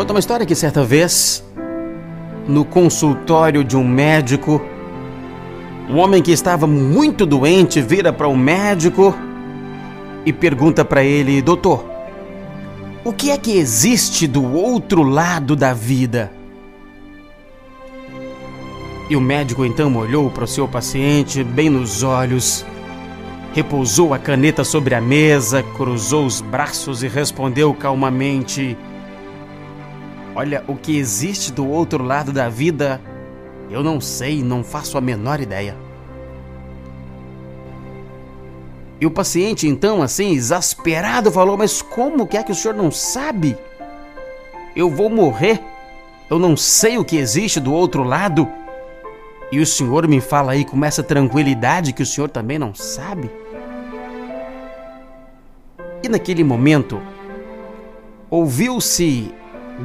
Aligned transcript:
conta 0.00 0.14
uma 0.14 0.18
história 0.18 0.46
que 0.46 0.54
certa 0.54 0.82
vez, 0.82 1.44
no 2.48 2.64
consultório 2.64 3.62
de 3.62 3.76
um 3.76 3.86
médico, 3.86 4.58
um 5.90 5.98
homem 5.98 6.22
que 6.22 6.32
estava 6.32 6.66
muito 6.66 7.26
doente 7.26 7.82
vira 7.82 8.10
para 8.10 8.26
o 8.26 8.30
um 8.30 8.36
médico 8.36 9.14
e 10.24 10.32
pergunta 10.32 10.86
para 10.86 11.04
ele: 11.04 11.42
Doutor, 11.42 11.84
o 13.04 13.12
que 13.12 13.30
é 13.30 13.36
que 13.36 13.58
existe 13.58 14.26
do 14.26 14.42
outro 14.54 15.02
lado 15.02 15.54
da 15.54 15.74
vida? 15.74 16.32
E 19.10 19.14
o 19.14 19.20
médico 19.20 19.66
então 19.66 19.94
olhou 19.98 20.30
para 20.30 20.44
o 20.44 20.48
seu 20.48 20.66
paciente 20.66 21.44
bem 21.44 21.68
nos 21.68 22.02
olhos, 22.02 22.64
repousou 23.52 24.14
a 24.14 24.18
caneta 24.18 24.64
sobre 24.64 24.94
a 24.94 25.00
mesa, 25.02 25.62
cruzou 25.76 26.24
os 26.24 26.40
braços 26.40 27.02
e 27.02 27.06
respondeu 27.06 27.74
calmamente: 27.74 28.78
Olha, 30.40 30.64
o 30.66 30.74
que 30.74 30.96
existe 30.96 31.52
do 31.52 31.68
outro 31.68 32.02
lado 32.02 32.32
da 32.32 32.48
vida, 32.48 32.98
eu 33.68 33.84
não 33.84 34.00
sei, 34.00 34.42
não 34.42 34.64
faço 34.64 34.96
a 34.96 35.00
menor 35.00 35.38
ideia. 35.38 35.76
E 38.98 39.04
o 39.04 39.10
paciente, 39.10 39.68
então, 39.68 40.00
assim, 40.00 40.32
exasperado, 40.32 41.30
falou: 41.30 41.58
Mas 41.58 41.82
como 41.82 42.26
que 42.26 42.38
é 42.38 42.42
que 42.42 42.52
o 42.52 42.54
senhor 42.54 42.72
não 42.72 42.90
sabe? 42.90 43.54
Eu 44.74 44.88
vou 44.88 45.10
morrer. 45.10 45.60
Eu 46.30 46.38
não 46.38 46.56
sei 46.56 46.96
o 46.96 47.04
que 47.04 47.18
existe 47.18 47.60
do 47.60 47.74
outro 47.74 48.02
lado. 48.02 48.48
E 49.52 49.60
o 49.60 49.66
senhor 49.66 50.08
me 50.08 50.22
fala 50.22 50.52
aí 50.52 50.64
com 50.64 50.82
essa 50.82 51.02
tranquilidade 51.02 51.92
que 51.92 52.02
o 52.02 52.06
senhor 52.06 52.30
também 52.30 52.58
não 52.58 52.74
sabe? 52.74 53.30
E 56.02 56.08
naquele 56.08 56.42
momento, 56.42 56.98
ouviu-se 58.30 59.34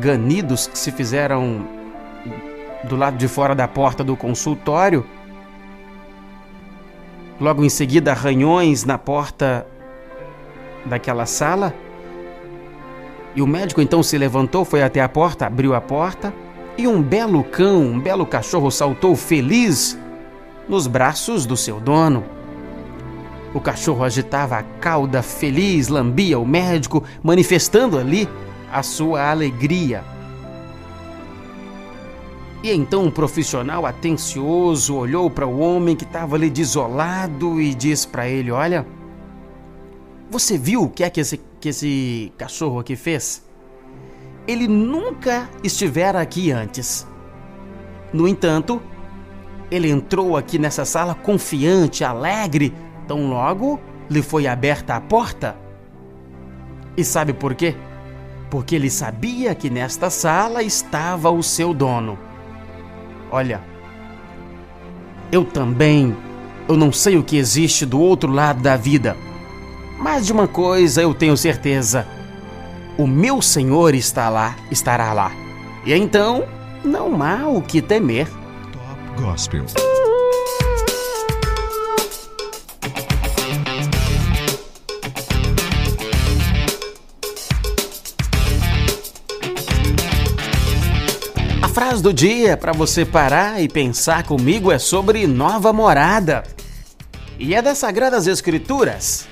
ganidos 0.00 0.66
que 0.66 0.78
se 0.78 0.90
fizeram 0.90 1.66
do 2.84 2.96
lado 2.96 3.16
de 3.16 3.28
fora 3.28 3.54
da 3.54 3.66
porta 3.66 4.04
do 4.04 4.16
consultório. 4.16 5.04
Logo 7.40 7.64
em 7.64 7.68
seguida, 7.68 8.12
arranhões 8.12 8.84
na 8.84 8.98
porta 8.98 9.66
daquela 10.84 11.26
sala. 11.26 11.74
E 13.34 13.42
o 13.42 13.46
médico 13.46 13.80
então 13.80 14.02
se 14.02 14.16
levantou, 14.16 14.64
foi 14.64 14.82
até 14.82 15.00
a 15.00 15.08
porta, 15.08 15.46
abriu 15.46 15.74
a 15.74 15.80
porta 15.80 16.32
e 16.76 16.86
um 16.86 17.02
belo 17.02 17.42
cão, 17.42 17.82
um 17.82 18.00
belo 18.00 18.26
cachorro 18.26 18.70
saltou 18.70 19.16
feliz 19.16 19.98
nos 20.68 20.86
braços 20.86 21.46
do 21.46 21.56
seu 21.56 21.80
dono. 21.80 22.24
O 23.52 23.60
cachorro 23.60 24.04
agitava 24.04 24.58
a 24.58 24.62
cauda 24.62 25.22
feliz, 25.22 25.88
lambia 25.88 26.38
o 26.38 26.46
médico, 26.46 27.04
manifestando 27.22 27.98
ali 27.98 28.28
a 28.74 28.82
sua 28.82 29.30
alegria. 29.30 30.04
E 32.60 32.72
então 32.72 33.04
um 33.04 33.10
profissional 33.10 33.86
atencioso 33.86 34.96
olhou 34.96 35.30
para 35.30 35.46
o 35.46 35.60
homem 35.60 35.94
que 35.94 36.02
estava 36.02 36.34
ali 36.34 36.50
desolado 36.50 37.60
e 37.60 37.72
disse 37.72 38.08
para 38.08 38.28
ele: 38.28 38.50
Olha, 38.50 38.84
você 40.28 40.58
viu 40.58 40.82
o 40.82 40.88
que 40.88 41.04
é 41.04 41.10
que 41.10 41.20
esse, 41.20 41.40
que 41.60 41.68
esse 41.68 42.32
cachorro 42.36 42.80
aqui 42.80 42.96
fez? 42.96 43.44
Ele 44.46 44.66
nunca 44.66 45.48
estivera 45.62 46.20
aqui 46.20 46.50
antes. 46.50 47.06
No 48.12 48.26
entanto, 48.26 48.82
ele 49.70 49.88
entrou 49.88 50.36
aqui 50.36 50.58
nessa 50.58 50.84
sala 50.84 51.14
confiante, 51.14 52.02
alegre, 52.02 52.74
tão 53.06 53.28
logo 53.28 53.78
lhe 54.10 54.20
foi 54.20 54.48
aberta 54.48 54.96
a 54.96 55.00
porta. 55.00 55.56
E 56.96 57.04
sabe 57.04 57.32
por 57.32 57.54
quê? 57.54 57.76
Porque 58.54 58.76
ele 58.76 58.88
sabia 58.88 59.52
que 59.52 59.68
nesta 59.68 60.08
sala 60.08 60.62
estava 60.62 61.28
o 61.28 61.42
seu 61.42 61.74
dono. 61.74 62.16
Olha, 63.28 63.60
eu 65.32 65.44
também, 65.44 66.16
eu 66.68 66.76
não 66.76 66.92
sei 66.92 67.16
o 67.16 67.24
que 67.24 67.36
existe 67.36 67.84
do 67.84 67.98
outro 67.98 68.30
lado 68.30 68.62
da 68.62 68.76
vida, 68.76 69.16
mas 69.98 70.26
de 70.26 70.32
uma 70.32 70.46
coisa 70.46 71.02
eu 71.02 71.12
tenho 71.12 71.36
certeza: 71.36 72.06
o 72.96 73.08
meu 73.08 73.42
Senhor 73.42 73.92
está 73.92 74.28
lá, 74.28 74.54
estará 74.70 75.12
lá. 75.12 75.32
E 75.84 75.92
então 75.92 76.44
não 76.84 77.20
há 77.24 77.48
o 77.48 77.60
que 77.60 77.82
temer. 77.82 78.28
Top 78.70 79.20
Gospel. 79.20 79.64
Frase 91.74 92.00
do 92.00 92.14
dia 92.14 92.56
para 92.56 92.72
você 92.72 93.04
parar 93.04 93.60
e 93.60 93.68
pensar 93.68 94.22
comigo 94.22 94.70
é 94.70 94.78
sobre 94.78 95.26
nova 95.26 95.72
morada. 95.72 96.44
E 97.36 97.52
é 97.52 97.60
das 97.60 97.78
Sagradas 97.78 98.28
Escrituras. 98.28 99.26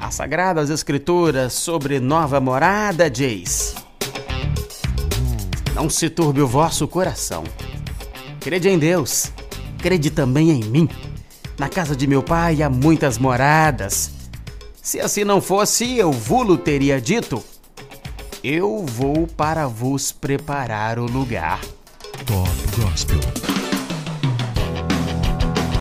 As 0.00 0.16
Sagradas 0.16 0.70
Escrituras 0.70 1.52
sobre 1.52 2.00
nova 2.00 2.40
morada 2.40 3.08
diz: 3.08 3.76
Não 5.72 5.88
se 5.88 6.10
turbe 6.10 6.40
o 6.40 6.48
vosso 6.48 6.88
coração. 6.88 7.44
Crede 8.40 8.68
em 8.68 8.76
Deus, 8.76 9.30
crede 9.78 10.10
também 10.10 10.50
em 10.50 10.64
mim. 10.64 10.88
Na 11.56 11.68
casa 11.68 11.94
de 11.94 12.08
meu 12.08 12.24
pai 12.24 12.60
há 12.60 12.68
muitas 12.68 13.18
moradas. 13.18 14.10
Se 14.82 14.98
assim 14.98 15.22
não 15.22 15.40
fosse, 15.40 15.96
eu 15.96 16.10
vulo 16.10 16.58
teria 16.58 17.00
dito 17.00 17.40
eu 18.48 18.86
vou 18.86 19.26
para 19.26 19.66
vos 19.66 20.12
preparar 20.12 21.00
o 21.00 21.04
lugar. 21.04 21.60
Top 22.24 22.80
Gospel. 22.80 23.55